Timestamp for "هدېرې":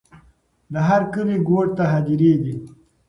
1.93-2.33